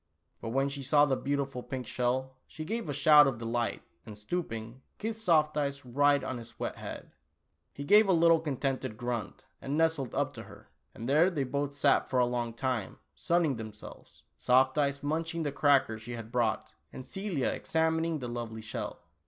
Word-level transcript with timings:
But 0.41 0.49
when 0.49 0.67
she 0.67 0.81
saw 0.81 1.05
the 1.05 1.15
beautiful 1.15 1.61
pink 1.61 1.85
shell, 1.85 2.33
she 2.47 2.65
gave 2.65 2.89
a 2.89 2.91
shout 2.91 3.27
of 3.27 3.37
delight, 3.37 3.83
and 4.03 4.17
stooping, 4.17 4.81
kissed 4.97 5.23
Soft 5.23 5.55
Eyes 5.55 5.85
right 5.85 6.23
on 6.23 6.39
his 6.39 6.59
wet 6.59 6.77
head. 6.77 7.11
He 7.71 7.83
gave 7.83 8.07
a 8.09 8.11
little 8.11 8.39
contented 8.39 8.97
grunt, 8.97 9.45
and 9.61 9.77
nestled 9.77 10.15
up 10.15 10.33
to 10.33 10.43
her, 10.45 10.71
and 10.95 11.07
there 11.07 11.29
they 11.29 11.43
both 11.43 11.75
sat 11.75 12.09
for 12.09 12.17
a 12.17 12.25
long 12.25 12.55
time, 12.55 12.97
sun 13.13 13.43
ning 13.43 13.57
themselves, 13.57 14.23
Soft 14.37 14.75
Eyes 14.79 15.03
munching 15.03 15.43
the 15.43 15.51
cracker 15.51 15.99
she 15.99 16.13
had 16.13 16.31
brought, 16.31 16.73
and 16.91 17.05
Celia 17.05 17.49
examining 17.49 18.17
the 18.17 18.27
lovely 18.27 18.63
shell. 18.63 19.03